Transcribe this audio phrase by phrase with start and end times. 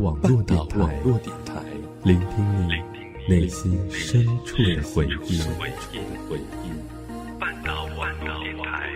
[0.00, 1.62] 网络电台，
[2.04, 2.28] 聆听
[2.66, 2.72] 你
[3.28, 5.42] 内心深处的回忆。
[7.38, 8.90] 半岛网络电台。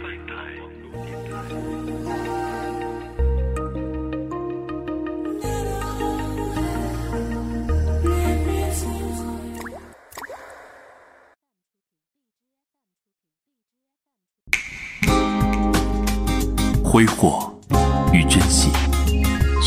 [16.83, 17.54] 挥霍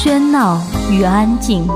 [0.07, 0.57] 喧闹
[0.89, 1.67] 与安静，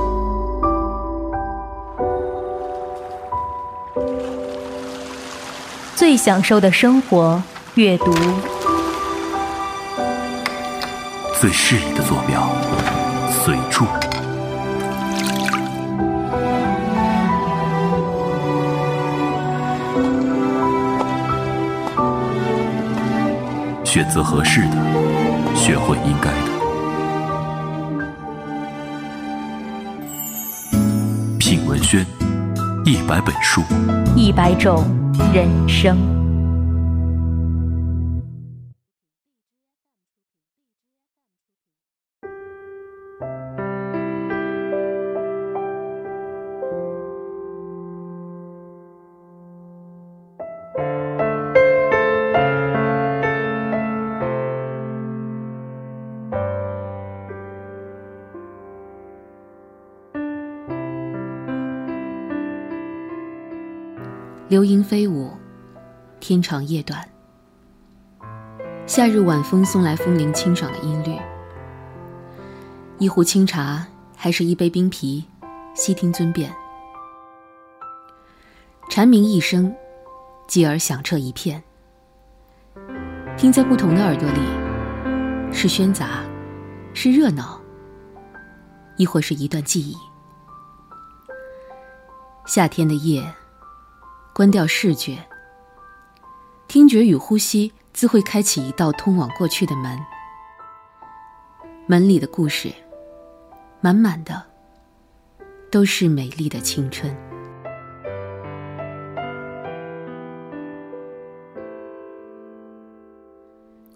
[5.97, 8.09] 最享受的生活，阅读；
[11.41, 12.47] 最适宜的坐标，
[13.43, 13.85] 随处。
[23.83, 24.77] 选择合适的，
[25.53, 26.50] 学会应该的。
[31.71, 32.05] 文轩，
[32.83, 33.61] 一百本书，
[34.13, 34.83] 一百种
[35.33, 36.20] 人生。
[64.51, 65.31] 流萤飞舞，
[66.19, 67.07] 天长夜短。
[68.85, 71.17] 夏日晚风送来风铃清爽的音律。
[72.97, 75.23] 一壶清茶，还是一杯冰啤，
[75.73, 76.53] 悉听尊便。
[78.89, 79.73] 蝉鸣一声，
[80.47, 81.63] 继而响彻一片。
[83.37, 86.25] 听在不同的耳朵里，是喧杂，
[86.93, 87.57] 是热闹，
[88.97, 89.95] 亦或是一段记忆。
[92.45, 93.23] 夏天的夜。
[94.41, 95.19] 关掉视觉，
[96.67, 99.99] 听觉与呼吸自会开启一道通往过去的门。
[101.85, 102.73] 门里的故事，
[103.81, 104.41] 满满的
[105.69, 107.15] 都是美丽的青春。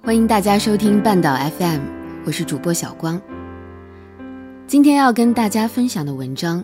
[0.04, 1.82] 欢迎大家收听半岛 FM，
[2.24, 3.20] 我是主播小光。
[4.68, 6.64] 今天要跟大家分享的文章，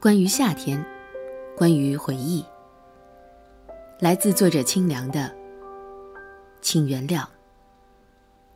[0.00, 0.82] 关于夏天，
[1.54, 2.42] 关于回忆。
[4.02, 5.30] 来自作者清凉的，
[6.60, 7.24] 请原谅，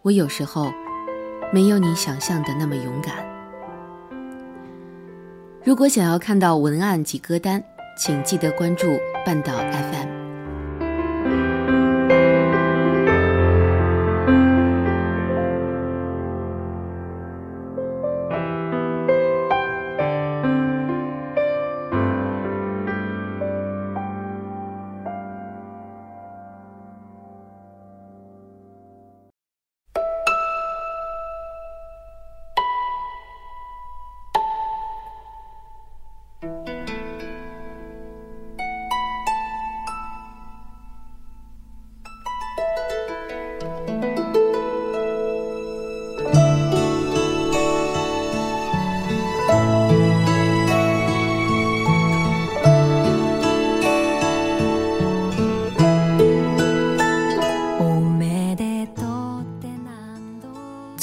[0.02, 0.72] 我有时候
[1.52, 3.14] 没有你想象的那么勇敢。
[5.62, 7.62] 如果想要看到文案及歌单，
[7.96, 8.88] 请记得关注
[9.24, 10.15] 半岛 FM。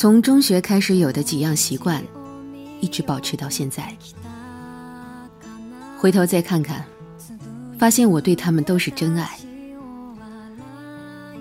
[0.04, 2.04] 从中学开始有的几样习惯，
[2.82, 3.96] 一直保持到现在。
[5.98, 6.84] 回头再看看，
[7.80, 9.40] 发现我对他们都是真爱。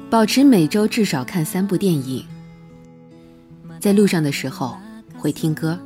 [0.09, 2.25] 保持每周至少看三部电影。
[3.81, 4.79] 在路上的时候
[5.19, 5.77] 会听歌。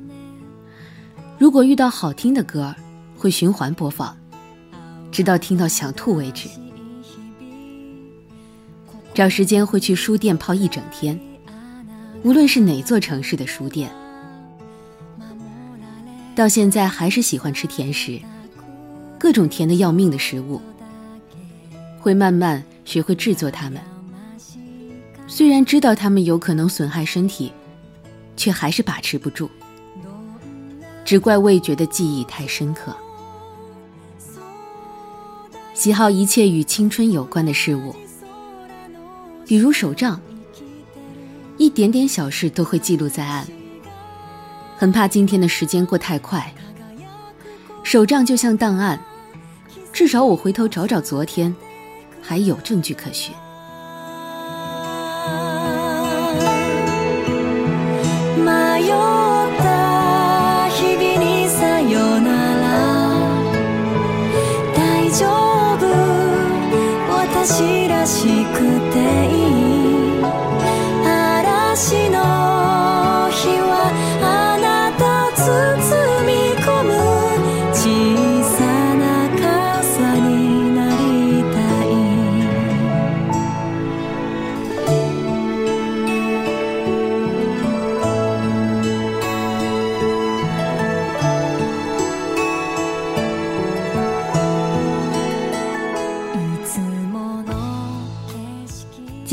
[1.39, 2.75] 如果遇到好听的歌，
[3.17, 4.15] 会循环播放，
[5.11, 6.47] 直到听到想吐为止。
[9.15, 11.19] 找时间会去书店泡一整天。
[12.27, 13.89] 无论是哪座城市的书店，
[16.35, 18.21] 到现在还是喜欢吃甜食，
[19.17, 20.61] 各种甜的要命的食物，
[22.01, 23.81] 会慢慢学会制作它们。
[25.29, 27.53] 虽然知道它们有可能损害身体，
[28.37, 29.49] 却还是把持不住。
[31.05, 32.93] 只怪味觉的记忆太深刻。
[35.75, 37.95] 喜好一切与青春有关的事物，
[39.47, 40.21] 比如手账。
[41.59, 43.47] 一点点小事都会记录在案，
[44.77, 46.53] 很怕今天的时间过太快。
[47.83, 49.01] 手账就像档案，
[49.93, 51.55] 至少我回头找找昨天，
[52.21, 53.33] 还有证据可循。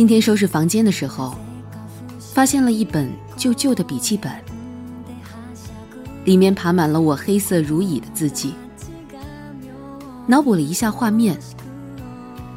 [0.03, 1.33] 今天收拾房间的时候，
[2.19, 4.29] 发现了一本旧旧的笔记本，
[6.25, 8.53] 里面爬满了我黑色如蚁的字迹。
[10.27, 11.39] 脑补了一下画面，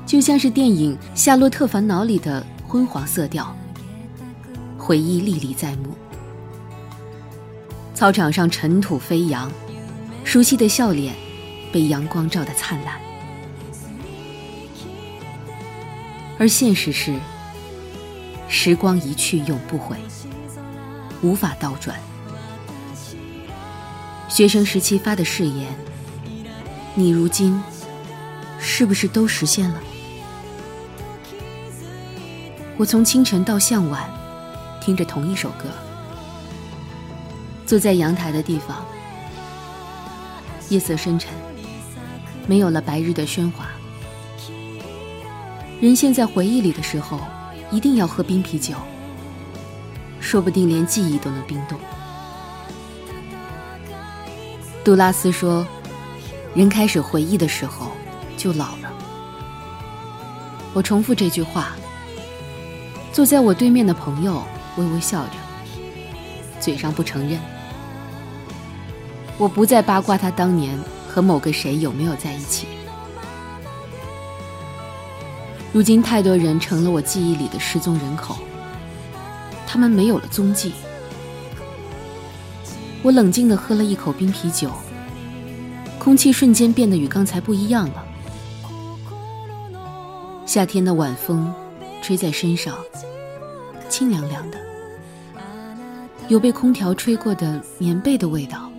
[0.05, 3.57] 就像是电影《夏洛特烦恼》里的昏黄色调，
[4.77, 5.95] 回忆历历在目。
[7.95, 9.49] 操场上尘土飞扬，
[10.25, 11.15] 熟悉的笑脸
[11.71, 13.01] 被阳光照得灿烂。
[16.41, 17.15] 而现实是，
[18.49, 19.97] 时光一去永不回，
[21.23, 21.99] 无法倒转。
[24.29, 25.67] 学生时期发的誓言，
[26.95, 27.61] 你如今
[28.59, 29.81] 是不是都实现了？
[32.77, 34.09] 我从清晨到向晚，
[34.81, 35.71] 听着同一首歌，
[37.65, 38.85] 坐在阳台的地方，
[40.69, 41.33] 夜色深沉，
[42.47, 43.67] 没有了白日的喧哗。
[45.81, 47.21] 人陷在回忆里的时候，
[47.71, 48.75] 一定要喝冰啤酒，
[50.21, 51.79] 说不定连记忆都能冰冻。
[54.85, 55.67] 杜拉斯说
[56.55, 57.91] ：“人开始回忆的时候，
[58.37, 58.93] 就老了。”
[60.73, 61.77] 我重复这句话。
[63.13, 64.43] 坐在我对面的朋友
[64.77, 65.33] 微微笑着，
[66.61, 67.41] 嘴上不承认。
[69.39, 70.79] 我不再八卦他当年
[71.09, 72.67] 和某个谁有没有在一起。
[75.77, 78.39] 如今，太多人成了我记忆里的失踪人口，
[79.67, 80.73] 他们没有了踪迹。
[83.03, 84.71] 我冷静地喝了一口冰啤酒，
[85.99, 88.03] 空气瞬间变得与刚才不一样了。
[90.47, 91.53] 夏天的晚风
[92.01, 92.75] 吹在身上，
[93.91, 94.59] 清凉凉的，
[96.29, 98.71] 有被空调吹过的棉被的味道。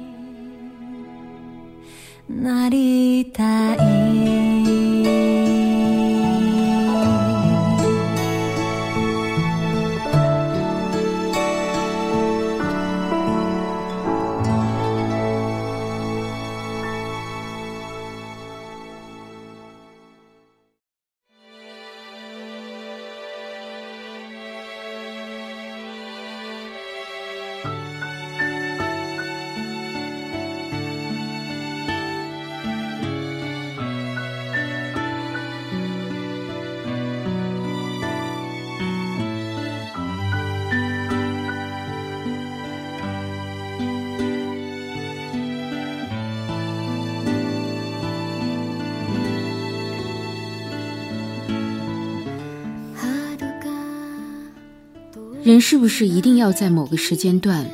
[55.47, 57.65] 人是不是一定要在某个时间段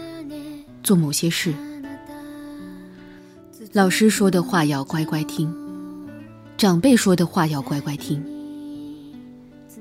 [0.83, 1.51] 做某些事？
[3.71, 5.51] 老师说的话要乖乖听，
[6.55, 8.23] 长辈说的话要乖乖听，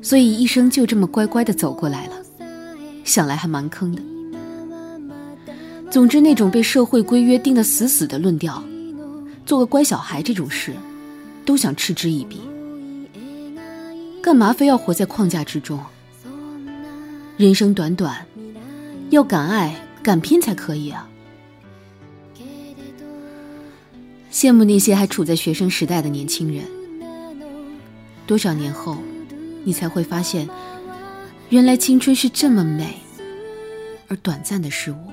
[0.00, 2.14] 所以一生就这么乖乖的走过来了。
[3.04, 4.00] 想来还蛮坑的。
[5.90, 8.64] 总之，那种被社会规约定得死死的论调，
[9.44, 10.72] 做个乖小孩这种事，
[11.44, 12.40] 都想嗤之以鼻。
[14.22, 15.78] 干嘛非要活在框架之中？
[17.42, 18.24] 人生短短，
[19.10, 21.08] 要敢爱敢拼才可以啊！
[24.30, 26.64] 羡慕那些还处在学生时代的年轻人。
[28.28, 28.96] 多少年后，
[29.64, 30.48] 你才会发现，
[31.48, 33.00] 原来青春是这么美
[34.06, 35.10] 而短暂的事物。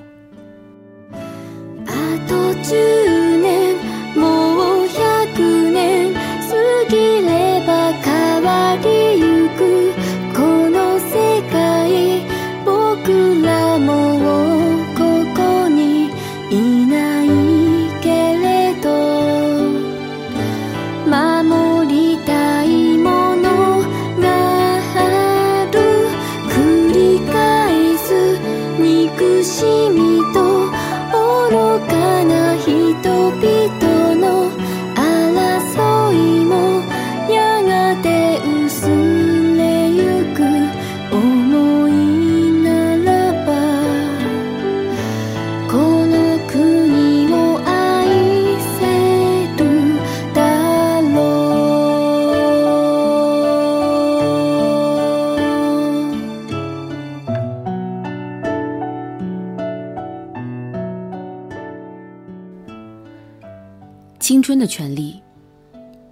[64.60, 65.20] 的权利，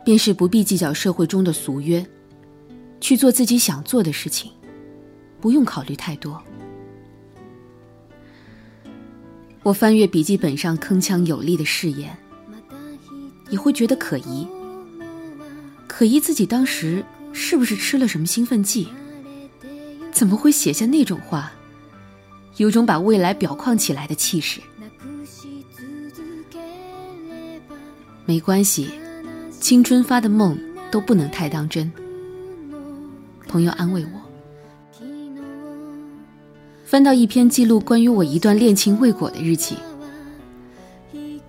[0.04, 2.04] 便是不必计较社会中的俗约，
[3.00, 4.50] 去做自己想做的事情，
[5.40, 6.42] 不用考虑太多。
[9.62, 12.16] 我翻阅笔记本上铿锵有力的誓言，
[13.50, 14.48] 也会觉得可疑，
[15.86, 18.88] 可疑自己当时是不是吃了什么兴奋剂，
[20.10, 21.52] 怎么会写下那种话？
[22.56, 24.60] 有种把未来表框起来的气势。
[28.28, 28.90] 没关系，
[29.58, 30.54] 青春发的梦
[30.90, 31.90] 都不能太当真。
[33.46, 35.00] 朋友安慰我。
[36.84, 39.76] 翻到一篇记录关于我一段恋情未果的日记，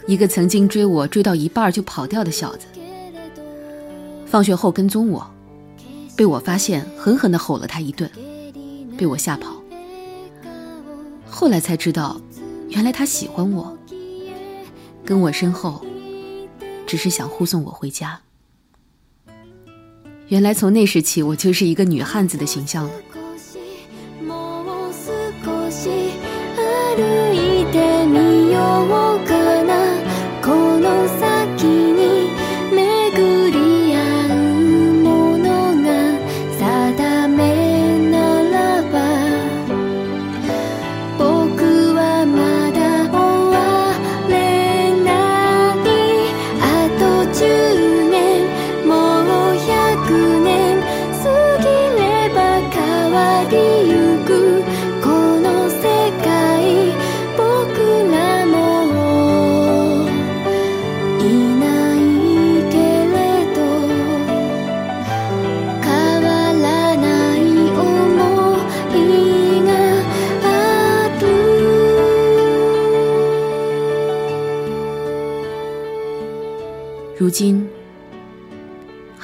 [0.07, 2.65] 一个曾经追我追到一半就跑掉的小子，
[4.25, 5.29] 放学后跟踪我，
[6.15, 8.09] 被我发现，狠狠地吼了他一顿，
[8.97, 9.61] 被我吓跑。
[11.29, 12.21] 后来才知道，
[12.69, 13.77] 原来他喜欢我，
[15.03, 15.85] 跟我身后。
[16.89, 18.19] 只是想护送我回家。
[20.29, 22.91] 原来从那时起，我就是一个女汉子的形象了。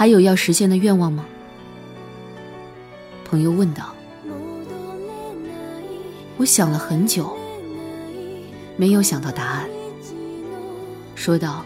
[0.06, 1.26] 还有要实现的愿望吗？
[3.28, 3.92] 朋友问道。
[6.38, 7.36] 我想了很久，
[8.78, 9.68] 没有想到答案。
[11.16, 11.66] 说道：“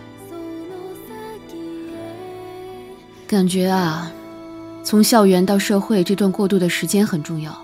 [3.28, 4.10] 感觉啊，
[4.86, 7.62] 从校园到社会这段过渡的时间很重要，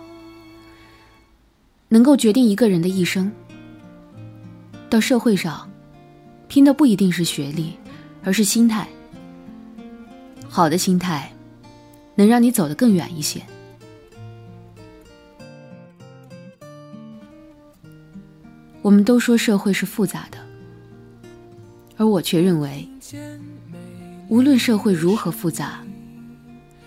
[1.88, 3.32] 能够决定一个人的一生。
[4.90, 5.72] 到社会上，
[6.50, 7.78] 拼的不一定是学历。”
[8.26, 8.86] 而是心态，
[10.56, 11.34] 好的心态，
[12.16, 13.42] 能让你走得更远一些。
[18.82, 20.38] 我们都说社会是复杂的，
[21.98, 22.88] 而我却认为，
[24.30, 25.84] 无论社会如何复杂，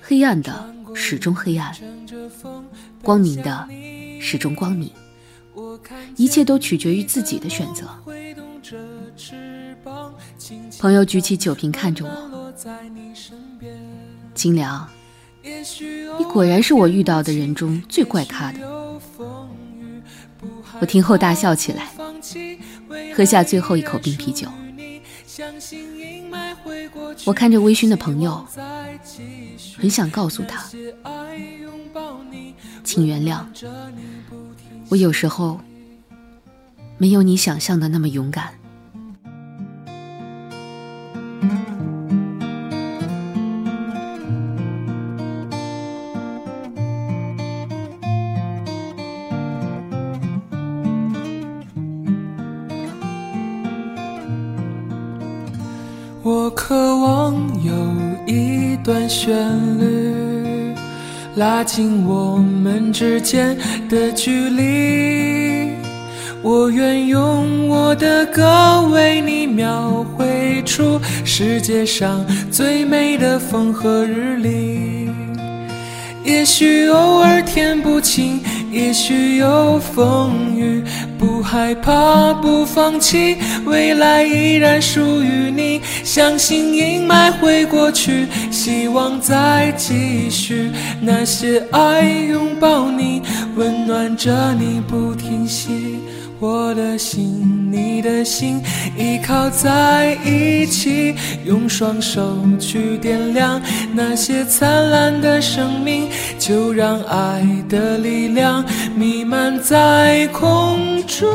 [0.01, 1.77] 黑暗的始终黑暗，
[3.03, 3.69] 光明的
[4.19, 4.91] 始终光明，
[6.17, 7.87] 一切都取决于自己的选择。
[10.81, 12.11] 朋友举起酒瓶看着我，
[14.39, 14.87] 金良，
[16.17, 18.61] 你果然是我遇到的人中最怪咖的。
[20.79, 21.89] 我听后大笑起来，
[23.17, 24.47] 喝下最后一口冰啤酒。
[27.25, 28.47] 我看着微醺的朋友，
[29.77, 30.65] 很想告诉他，
[32.85, 33.45] 请原谅，
[34.89, 35.61] 我有时候
[36.97, 38.55] 没有你想象的那么勇敢。
[56.61, 57.73] 渴望有
[58.27, 59.33] 一段旋
[59.79, 60.75] 律，
[61.37, 63.57] 拉近我们之间
[63.89, 65.71] 的距离。
[66.43, 75.09] 我愿用我的歌为你描绘出世界上最美的风和日丽。
[76.25, 80.83] 也许偶尔天不晴，也许有风雨。
[81.19, 85.81] 不害怕，不放弃，未来依然属于你。
[86.05, 90.71] 相信阴霾会过去，希望再继续。
[91.01, 93.23] 那些爱拥抱你，
[93.57, 95.99] 温暖着你不停息。
[96.41, 98.63] 我的心，你的心，
[98.97, 101.15] 依靠在一起，
[101.45, 103.61] 用双手去点亮
[103.93, 108.65] 那些灿烂的生命，就让爱的力量
[108.95, 111.29] 弥漫在空中。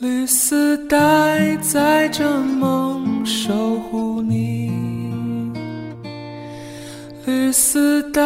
[0.00, 4.81] 绿丝带载着梦，守护你。
[7.32, 8.20] 绿丝带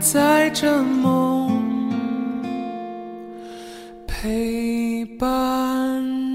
[0.00, 1.92] 载着梦，
[4.06, 6.29] 陪伴。